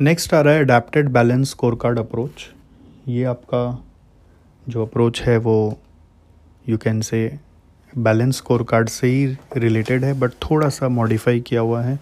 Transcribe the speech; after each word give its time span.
Next 0.00 0.32
आ 0.34 0.40
रहा 0.40 0.54
है 0.54 0.60
adapted 0.60 1.08
balance 1.08 1.50
score 1.50 1.74
card 1.74 1.98
approach 1.98 2.44
ये 3.08 3.22
आपका 3.24 3.84
जो 4.68 4.82
अप्रोच 4.82 5.20
है 5.22 5.36
वो 5.36 5.54
you 6.68 6.78
can 6.78 7.00
say 7.00 7.20
balance 7.98 8.36
scorecard 8.62 8.88
से 8.88 9.06
ही 9.06 9.26
रिलेटेड 9.56 10.04
है 10.04 10.12
बट 10.20 10.32
थोड़ा 10.42 10.68
सा 10.68 10.88
मॉडिफाई 10.88 11.40
किया 11.40 11.60
हुआ 11.60 11.82
है। 11.82 11.98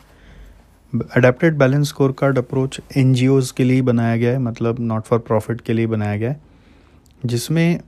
adapted 1.17 1.59
balance 1.59 1.89
score 1.89 2.15
card 2.19 2.39
approach 2.39 2.81
एन 2.97 3.15
के 3.57 3.65
लिए 3.65 3.83
बनाया 3.83 4.17
गया 4.17 4.31
है 4.31 4.39
मतलब 4.39 4.81
नॉट 4.81 5.03
फॉर 5.03 5.19
प्रॉफिट 5.19 5.61
के 5.61 5.73
लिए 5.73 5.87
बनाया 5.87 6.17
गया 6.17 6.31
है। 6.31 6.41
जिसमें 7.27 7.79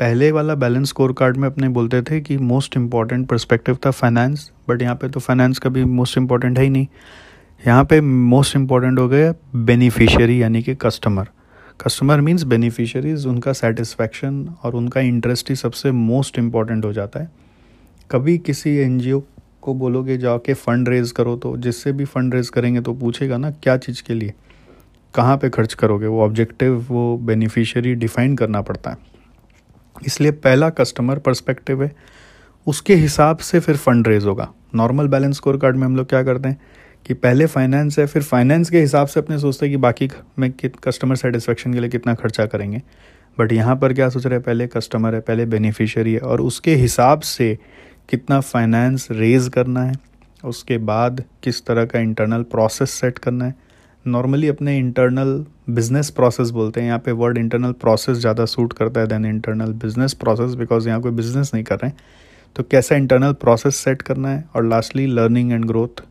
पहले 0.00 0.30
वाला 0.32 0.54
बैलेंस 0.54 0.88
स्कोर 0.88 1.12
कार्ड 1.12 1.36
में 1.36 1.48
अपने 1.48 1.68
बोलते 1.68 2.02
थे 2.02 2.20
कि 2.20 2.36
मोस्ट 2.36 2.76
इंपॉर्टेंट 2.76 3.26
परस्पेक्टिव 3.28 3.78
था 3.86 3.90
फाइनेंस 3.90 4.50
बट 4.68 4.82
यहाँ 4.82 4.94
पे 4.94 5.08
तो 5.08 5.20
फाइनेंस 5.20 5.58
का 5.58 5.70
भी 5.70 5.84
मोस्ट 5.84 6.18
इंपॉर्टेंट 6.18 6.58
है 6.58 6.64
ही 6.64 6.70
नहीं। 6.70 6.86
यहाँ 7.66 7.84
पे 7.84 8.00
मोस्ट 8.00 8.56
इंपॉर्टेंट 8.56 8.98
हो 8.98 9.08
गया 9.08 9.32
बेनिफिशियरी 9.56 10.40
यानी 10.42 10.62
कि 10.62 10.74
कस्टमर 10.74 11.28
कस्टमर 11.80 12.20
मीन्स 12.20 12.42
बेनिफिशरीज 12.42 13.26
उनका 13.26 13.52
सेटिस्फैक्शन 13.52 14.46
और 14.64 14.74
उनका 14.74 15.00
इंटरेस्ट 15.00 15.50
ही 15.50 15.56
सबसे 15.56 15.90
मोस्ट 15.90 16.38
इंपॉर्टेंट 16.38 16.84
हो 16.84 16.92
जाता 16.92 17.20
है। 17.20 17.30
कभी 18.10 18.36
किसी 18.38 18.70
एनजीओ 18.76 19.22
को 19.62 19.74
बोलोगे 19.74 20.16
जाके 20.18 20.54
फ़ंड 20.54 20.88
रेज़ 20.88 21.12
करो 21.14 21.36
तो 21.36 21.56
जिससे 21.56 21.92
भी 21.92 22.04
फ़ंड 22.04 22.34
रेज़ 22.34 22.50
करेंगे 22.50 22.80
तो 22.80 22.94
पूछेगा 22.94 23.36
ना 23.36 23.50
क्या 23.52 23.76
चीज़ 23.76 24.02
के 24.02 24.14
लिए। 24.14 24.34
कहाँ 25.14 25.36
पे 25.36 25.50
खर्च 25.50 25.74
करोगे? 25.74 26.06
वो 26.06 26.24
ऑब्जेक्टिव 26.24 26.84
वो 26.88 27.16
बेनिफिशियरी 27.18 27.94
डिफ़ाइन 27.94 28.36
करना 28.36 28.60
पड़ता 28.62 28.90
है। 28.90 28.96
इसलिए 29.96 30.30
पहला 30.32 30.70
कस्टमर 30.70 31.18
पर्सपेक्टिव 31.18 31.82
है, 31.82 31.92
उसके 32.66 32.94
हिसाब 32.96 33.38
से 33.38 33.60
फिर 33.60 33.76
फंड 33.76 34.08
रेज 34.08 34.24
होगा। 34.24 34.48
नॉर्मल 34.74 35.08
बैलेंस 35.08 35.36
स्कोर 35.36 35.56
कार्ड 35.58 35.76
में 35.76 35.86
हम 35.86 35.96
लोग 35.96 36.08
क्या 36.08 36.22
करते 36.22 36.48
हैं? 36.48 36.60
कि 37.06 37.14
पहले 37.16 37.46
फाइनेंस 37.46 37.98
है, 37.98 38.06
फिर 38.06 38.22
फाइनेंस 38.22 38.70
के 38.70 38.80
हिसाब 38.80 39.06
से 39.06 39.20
अपने 39.20 39.38
सोचते 39.38 39.66
हैं 39.66 39.72
कि 39.72 39.76
बाकी 39.78 40.08
में 40.38 40.50
कित 40.52 40.76
कस्टमर 40.84 41.16
सेटिस्फेक्शन 41.16 41.72
के 41.74 41.80
लिए 41.80 41.90
कितना 41.90 42.14
खर्चा 42.14 42.46
करेंगे। 42.46 42.82
बट 43.38 43.52
यहाँ 43.52 43.76
पर 43.76 43.92
क्या 43.92 44.08
सोच 44.08 44.26
रहे 44.26 44.34
हैं? 44.34 44.42
पहले 44.42 44.66
कस्टमर 44.66 45.14
है, 45.14 45.20
पहले 45.20 45.46
बेनिफिशियरी 45.46 46.12
है 46.12 46.20
और 46.20 46.40
उसके 46.40 46.74
हिसाब 46.76 47.20
से 47.22 47.56
कितना 48.08 48.40
फाइनेंस 48.42 49.08
रेज 49.10 49.48
करना 49.48 49.82
है, 49.82 49.94
उसके 50.44 50.78
बाद 50.80 51.24
किस 51.42 51.64
तरह 51.66 51.84
का 51.84 51.98
इंटरनल 51.98 52.42
प्रोसेस 52.44 52.90
सेट 52.90 53.18
करना 53.18 53.44
है। 53.44 53.54
नॉर्मली 54.04 54.48
अपने 54.48 54.76
इंटरनल 54.78 55.44
बिज़नेस 55.70 56.10
प्रोसेस 56.10 56.50
बोलते 56.50 56.80
हैं। 56.80 56.86
यहाँ 56.86 56.98
पे 56.98 57.12
वर्ड 57.12 57.38
इंटरनल 57.38 57.72
प्रोसेस 57.72 58.16
ज़्यादा 58.18 58.44
सूट 58.46 58.72
करता 58.72 59.00
है 59.00 59.06
then 59.06 59.24
internal 59.26 59.72
business 59.74 60.14
process 60.14 60.54
because 60.54 60.88
यहाँ 60.88 61.00
कोई 61.00 61.12
बिज़नेस 61.12 61.50
नहीं 61.54 61.64
कर 61.64 61.76
रहे 61.76 61.90
हैं। 61.90 61.96
तो 62.56 62.62
कैसा 62.62 62.96
इंटरनल 62.96 63.32
प्रोसेस 63.34 63.76
सेट 63.76 64.02
करना 64.02 64.28
है? 64.28 64.44
और 64.54 64.66
लास्टली 64.66 65.06
लर्निंग 65.06 65.52
एंड 65.52 65.64
ग्रोथ 65.64 66.02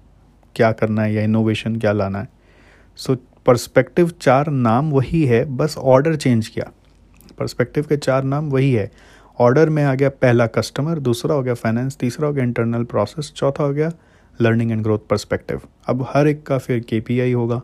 क्या 0.55 0.72
करना 0.72 1.02
है 1.02 1.14
या 1.14 1.22
इनोवेशन 1.22 1.75
क्या 1.75 1.92
लाना 1.92 2.19
है? 2.19 2.30
सो 2.95 3.16
पर्सपेक्टिव 3.45 4.11
चार 4.22 4.50
नाम 4.50 4.92
वही 4.92 5.25
है, 5.25 5.45
बस 5.45 5.78
ऑर्डर 5.78 6.16
चेंज 6.16 6.47
किया। 6.47 6.72
पर्सपेक्टिव 7.39 7.83
के 7.83 7.97
चार 7.97 8.23
नाम 8.23 8.50
वही 8.50 8.73
है। 8.73 8.92
ऑर्डर 9.39 9.70
में 9.70 9.83
आ 9.83 9.94
गया 9.95 10.09
पहला 10.09 10.47
कस्टमर 10.47 11.00
दूसरा 11.00 11.36
हो 11.36 11.44
गया 11.44 11.53
फाइनेंस 11.53 11.97
तीसरा 11.97 12.27
हो 12.27 12.33
गया 12.33 12.44
इंटरनल 12.44 12.83
प्रोसेस 12.83 13.31
चौथा 13.36 13.64
हो 13.64 13.73
गया 13.73 13.92
लर्निंग 14.42 14.72
एंड 14.72 14.83
ग्रोथ 14.83 15.00
पर्सपेक्टिव 15.09 15.61
अब 15.88 16.05
हर 16.09 16.27
एक 16.27 16.44
का 16.44 16.58
फिर 16.58 16.80
के 16.80 17.00
होगा। 17.31 17.61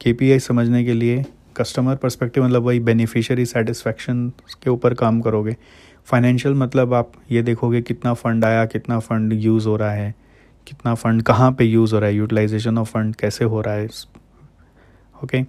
के 0.00 0.38
समझने 0.38 0.84
के 0.84 0.92
लिए 0.92 1.24
कस्टमर 1.56 1.96
पर्सपेक्टिव 1.96 2.44
मतलब 2.44 2.62
वही 2.62 2.80
बेनिफिशियरी 2.80 3.46
सेटिस्फैक्शन 3.46 4.28
के 4.62 4.70
ऊपर 4.70 4.94
काम 4.94 5.20
करोगे। 5.20 5.56
फाइनेंशियल 6.04 6.54
मतलब 6.54 6.94
आप 6.94 7.12
ये 7.30 7.42
देखोगे 7.42 7.82
कितना 7.82 8.14
फ़ंड 8.14 8.44
आया, 8.44 8.64
कितना 8.66 8.98
फ़ंड 8.98 9.32
यूज़ 9.32 9.68
हो 9.68 9.76
रहा 9.76 9.90
है। 9.90 10.14
कितना 10.68 10.94
फ़ंड 10.94 11.22
कहाँ 11.22 11.50
पे 11.52 11.64
यूज़ 11.64 11.94
हो 11.94 12.00
रहा 12.00 12.08
है, 12.08 12.16
यूटिलाइजेशन 12.16 12.78
ऑफ़ 12.78 12.88
फंड 12.88 13.14
कैसे 13.16 13.44
हो 13.44 13.60
रहा 13.60 13.74
है 13.74 13.88
ओके 15.24 15.42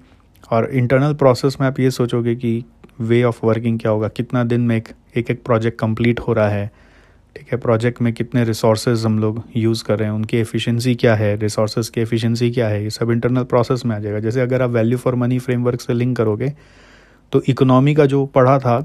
और 0.52 0.70
इंटरनल 0.72 1.14
प्रोसेस 1.14 1.58
में 1.62 1.68
आप 1.68 1.80
ये 1.80 1.92
सोचोगे 1.92 2.36
कि 2.36 2.64
वे 3.00 3.22
ऑफ़ 3.24 3.46
वर्किंग 3.46 3.80
क्या 3.80 3.92
होगा? 3.92 4.08
कितना 4.08 4.44
दिन 4.44 4.62
में 4.62 4.76
एक 4.78 4.88
एक 5.18 5.32
एक 5.32 5.44
प्रोजेक्ट 5.44 5.80
कंप्लीट 5.80 6.20
हो 6.20 6.34
रहा 6.34 6.50
है? 6.50 6.66
ठीक 7.36 7.52
है 7.52 7.58
प्रोजेक्ट 7.58 8.02
में 8.02 8.12
कितने 8.14 8.44
रिसोर्सेज 8.44 9.06
हम 9.06 9.20
लोग 9.20 9.44
यूज़ 9.56 9.84
कर 9.84 10.00
रहे 10.00 10.08
हैं? 10.08 10.16
उनकी 10.16 10.38
एफिशिएंसी 10.38 10.96
क्या 10.96 11.16
है? 11.16 11.36
रिसोर्सेज 11.38 11.90
की 11.90 12.02
एफिशिएंसी 12.02 12.52
क्या 12.52 12.68
है? 12.68 12.84
ये 12.84 12.90
सब 12.90 13.12
इंटरनल 13.12 13.44
प्रोसेस 13.44 13.86
में 13.86 13.96
आ 13.96 14.00
जाएगा। 14.00 14.20
जैसे 14.20 14.42
अगर 14.42 14.62
आप 14.62 14.70
वैल्यू 14.70 14.98
फॉर 14.98 15.16
मनी 15.16 15.40
फ्रेमवर्क 15.40 15.82
से 15.82 15.94
लिंक 15.94 16.18
करोगे 16.18 16.54
तो 17.32 17.42
इकोनॉमी 17.48 17.96
का 17.96 18.06
जो 18.06 18.26
पढ़ा 18.26 18.58
था, 18.60 18.78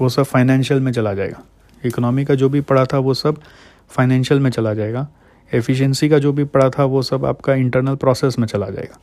वो 0.00 0.08
सब 0.08 0.24
फाइनेंशियल 0.24 0.80
में 0.80 0.92
चला 0.92 1.14
जाएगा। 1.14 1.42
इकोनॉमी 1.82 2.24
का 2.24 2.34
जो 2.34 2.48
भी 2.48 2.60
पढ़ा 2.60 2.84
था, 2.84 2.98
वो 2.98 3.14
सब 3.14 3.40
फाइनेंशियल 3.88 4.40
में 4.40 4.50
चला 4.50 4.74
जाएगा। 4.74 5.08
एफिशिएंसी 5.54 6.08
का 6.08 6.18
जो 6.18 6.32
भी 6.32 6.44
पढ़ा 6.44 6.70
था, 6.70 6.84
वो 6.84 7.02
सब 7.02 7.24
आपका 7.24 7.54
इंटरनल 7.54 7.94
प्रोसेस 7.94 8.38
में 8.38 8.46
चला 8.46 8.70
जाएगा। 8.70 9.00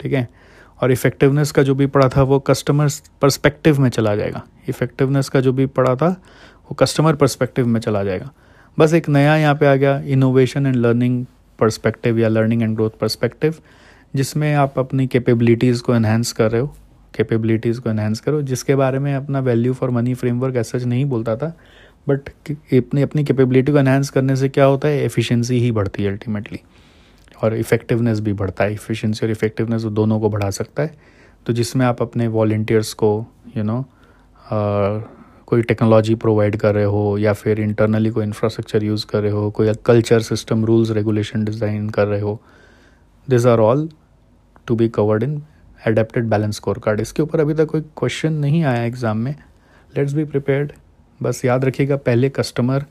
ठीक 0.00 0.12
है? 0.12 0.28
और 0.82 0.92
इफ़ेक्टिवनेस 0.92 1.50
का 1.50 1.62
जो 1.62 1.74
भी 1.74 1.86
पढ़ा 1.86 2.08
था, 2.08 2.22
वो 2.22 2.38
कस्टमर 2.38 2.88
परस्पेक्टिव 3.22 3.80
में 3.80 3.90
चला 3.90 4.16
जाएगा। 4.16 4.42
इफ़ेक्टिवनेस 4.68 5.28
का 5.28 5.40
जो 5.40 5.52
भी 5.52 5.66
पढ़ा 5.66 5.94
था, 5.94 6.08
वो 6.64 6.74
कस्टमर 6.74 7.14
परस्पेक्टिव 7.14 7.66
में 7.66 7.80
चला 7.80 8.04
जाएगा। 8.04 8.32
बस 8.78 8.94
एक 8.94 9.08
नया 9.08 9.36
यहाँ 9.36 9.54
पे 9.54 9.66
आ 9.66 9.74
गया 9.74 10.00
इनोवेशन 10.00 10.66
एंड 10.66 10.76
लर्निंग 10.76 11.26
परस्पेक्टिव 11.58 12.18
या 12.18 12.28
लर्निंग 12.28 12.62
एंड 12.62 12.74
ग्रोथ 12.74 12.90
परस्पेक्टिव 12.90 13.54
जिसमें 14.16 14.54
आप 14.54 14.78
अपनी 14.78 15.06
कैपेबिलिटीज़ 15.06 15.82
को 15.82 15.94
एनहेंस 15.94 16.32
कर 16.32 16.50
रहे 16.50 16.60
हो। 16.60 16.76
कैपेबिलिटीज़ 17.14 17.80
को 17.80 17.90
एनहेंस 17.90 18.20
करो, 18.20 18.42
जिसके 18.42 18.74
बारे 18.74 18.98
में 18.98 19.14
अपना 19.14 19.40
वैल्यू 19.40 19.74
फॉर 19.74 19.90
मनी 19.90 20.14
फ्रेमवर्क 20.14 20.56
ऐसा 20.56 20.78
नहीं 20.78 21.04
बोलता 21.04 21.36
था। 21.36 21.56
बट 22.06 22.28
अपनी 22.74 23.02
अपनी 23.02 23.24
कैपेबिलिटी 23.24 23.72
को 23.72 23.78
एनहेंस 23.78 24.10
करने 24.10 24.36
से 24.36 24.48
क्या 24.48 24.64
होता 24.64 24.88
है? 24.88 25.02
एफिशिएंसी 25.04 25.58
ही 25.60 25.70
बढ़ती 25.72 26.02
है 26.02 26.10
अल्टीमेटली 26.10 26.60
और 27.42 27.54
इफ़ेक्टिवनेस 27.56 28.20
भी 28.20 28.32
बढ़ता 28.32 28.64
है. 28.64 28.72
इफ़िशियंसी 28.72 29.26
और 29.26 29.32
इफ़ेक्टिवनेस 29.32 29.82
दोनों 29.82 30.20
को 30.20 30.28
बढ़ा 30.30 30.50
सकता 30.50 30.82
है. 30.82 30.94
तो 31.46 31.52
जिसमें 31.52 31.86
आप 31.86 32.02
अपने 32.02 32.26
वॉल्टियर्स 32.28 32.92
को 32.94 33.14
यू 33.46 33.62
you 33.62 33.66
नो 33.66 33.78
know, 33.78 35.16
कोई 35.46 35.62
टेक्नोलॉजी 35.62 36.14
प्रोवाइड 36.14 36.56
कर 36.56 36.74
रहे 36.74 36.84
हो 36.84 37.16
या 37.18 37.32
फिर 37.32 37.60
इंटरनली 37.60 38.10
कोई 38.10 38.24
इंफ्रास्ट्रक्चर 38.24 38.82
यूज़ 38.84 39.04
कर 39.06 39.22
रहे 39.22 39.30
हो 39.32 39.50
कोई 39.50 39.72
culture 39.86 40.20
system 40.22 40.64
rules 40.64 40.90
regulation 40.90 41.44
design 41.44 41.88
कर 41.90 42.06
रहे 42.06 42.20
हो 42.20 42.40
this 43.28 43.46
are 43.46 43.60
all 43.60 43.88
to 44.66 44.76
be 44.76 44.88
covered 44.88 45.22
in 45.22 45.40
adapted 45.88 46.24
balance 46.28 46.56
scorecard 46.78 47.00
इसके 47.00 47.22
ऊपर 47.22 47.40
अभी 47.40 47.54
तक 47.54 47.66
कोई 47.66 47.80
क्वेश्चन 47.98 48.32
नहीं 48.32 48.62
आया 48.64 48.82
एग्ज़ाम 48.84 49.18
में. 49.18 49.34
लेट्स 49.96 50.12
बी 50.12 50.24
प्रिपेयर्ड 50.24 50.72
बस 51.22 51.44
याद 51.44 51.64
रखिएगा, 51.64 51.96
पहले 51.96 52.28
कस्टमर 52.28 52.84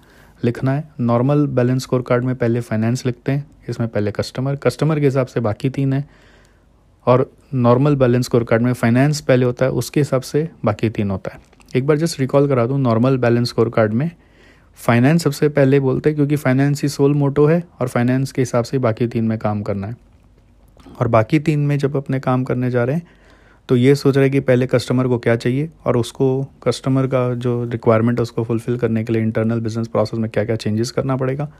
लिखना 0.44 0.72
है। 0.72 0.84
नॉर्मल 1.00 1.46
बैलेंस 1.48 1.82
स्कोर 1.84 2.02
कार्ड 2.02 2.24
में 2.24 2.36
पहले 2.36 2.60
फाइनेंस 2.60 3.06
लिखते 3.06 3.32
हैं, 3.32 3.46
इसमें 3.70 3.90
पहले 3.90 4.12
कस्टमर 4.12 4.56
कस्टमर 4.56 5.00
के 5.00 5.06
हिसाब 5.06 5.28
से 5.28 5.40
बाकी 5.40 5.70
तीन 5.70 5.94
है। 5.94 6.06
और 7.08 7.32
नॉर्मल 7.54 7.96
बैलेंस 7.96 8.26
स्कोर 8.26 8.44
कार्ड 8.44 8.62
में 8.62 8.74
फाइनेंस 8.74 9.22
पहले 9.22 9.46
होता 9.46 9.66
है, 9.66 9.72
उसके 9.72 10.00
हिसाब 10.00 10.22
से 10.22 10.50
बाकी 10.66 10.90
तीन 10.90 11.12
होता 11.12 11.34
है। 11.34 11.40
एक 11.76 11.88
बार 11.88 11.98
जस्ट 11.98 12.20
रिकॉल 12.20 12.48
करा 12.48 12.66
दूँ 12.66 12.80
नॉर्मल 12.80 13.18
बैलेंस 13.18 13.50
स्कोर 13.50 13.70
कार्ड 13.70 13.94
में 13.94 14.10
फाइनेंस 14.80 15.24
सबसे 15.24 15.50
पहले 15.50 15.80
बोलते 15.80 16.10
हैं, 16.10 16.16
क्योंकि 16.16 16.36
फाइनेंस 16.36 16.82
ही 16.82 16.90
सोल 16.90 17.14
मोटो 17.14 17.46
है 17.46 17.64
और 17.82 17.88
फाइनेंस 17.88 18.32
के 18.32 18.42
हिसाब 18.42 18.64
से 18.64 18.78
बाकी 18.78 19.08
तीन 19.08 19.24
में 19.24 19.38
काम 19.38 19.62
करना 19.62 19.88
है। 19.88 19.96
और 21.00 21.08
बाकी 21.08 21.40
तीन 21.40 21.60
में 21.60 21.78
जब 21.78 21.96
अपने 21.96 22.20
काम 22.20 22.44
करने 22.44 22.72
जा 22.72 22.84
रहे 22.84 22.96
हैं 22.96 23.08
तो 23.70 23.76
ये 23.76 23.94
सोच 23.96 24.18
रहे 24.18 24.30
कि 24.30 24.40
पहले 24.40 24.68
कस्टमर 24.68 25.08
को 25.08 25.18
क्या 25.18 25.36
चाहिए 25.36 25.70
और 25.86 25.98
उसको 25.98 26.28
कस्टमर 26.64 27.08
का 27.08 27.34
जो 27.36 27.64
रिक्वायरमेंट 27.64 28.20
है 28.20 28.24
उसको 28.24 28.44
फुलफ़िल 28.44 28.78
करने 28.78 29.04
के 29.04 29.14
लिए 29.14 29.22
इंटरनल 29.22 29.60
बिज़नेस 29.60 29.88
प्रोसेस 29.88 30.20
में 30.20 30.30
क्या 30.30 30.44
क्या 30.46 30.56
चेंजेस 30.56 30.92
करना 30.92 31.16
पड़ेगा 31.16 31.52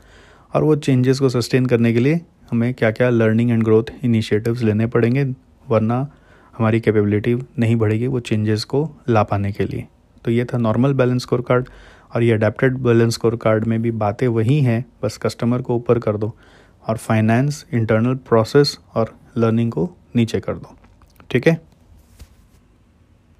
और 0.54 0.64
वो 0.64 0.76
चेंजेस 0.76 1.18
को 1.18 1.28
सस्टेन 1.28 1.66
करने 1.66 1.92
के 1.92 2.00
लिए 2.00 2.20
हमें 2.50 2.72
क्या 2.74 2.90
क्या 2.90 3.08
लर्निंग 3.10 3.50
एंड 3.50 3.64
ग्रोथ 3.64 3.92
इनिशिएटिव्स 4.04 4.62
लेने 4.62 4.86
पड़ेंगे, 4.86 5.24
वरना 5.66 6.06
हमारी 6.54 6.80
कैपेबिलिटी 6.80 7.34
नहीं 7.58 7.76
बढ़ेगी 7.76 8.06
वो 8.06 8.20
चेंजेस 8.20 8.64
को 8.64 8.88
ला 9.08 9.22
पाने 9.22 9.52
के 9.52 9.64
लिए। 9.64 9.86
तो 10.24 10.30
ये 10.30 10.44
था 10.44 10.58
नॉर्मल 10.58 10.94
बैलेंस 10.94 11.22
स्कोर 11.22 11.42
कार्ड 11.48 11.68
और 12.14 12.22
ये 12.22 12.32
अडेप्टेड 12.32 12.78
बैलेंस 12.78 13.14
स्कोर 13.14 13.36
कार्ड 13.36 13.64
में 13.64 13.80
भी 13.82 13.90
बातें 13.92 14.26
वही 14.28 14.60
हैं, 14.60 14.84
बस 15.02 15.16
कस्टमर 15.16 15.62
को 15.62 15.76
ऊपर 15.76 15.98
कर 15.98 16.16
दो 16.16 16.34
और 16.88 16.96
फाइनेंस 16.96 17.64
इंटरनल 17.74 18.14
प्रोसेस 18.28 18.78
और 18.94 19.14
लर्निंग 19.36 19.72
को 19.72 19.90
नीचे 20.16 20.40
कर 20.40 20.54
दो। 20.54 20.76
ठीक 21.30 21.48
है? 21.48 21.60